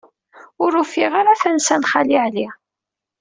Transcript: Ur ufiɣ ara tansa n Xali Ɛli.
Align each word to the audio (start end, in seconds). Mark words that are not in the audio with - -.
Ur 0.63 0.71
ufiɣ 0.81 1.11
ara 1.19 1.39
tansa 1.41 1.75
n 1.79 1.83
Xali 1.91 2.17
Ɛli. 2.25 2.47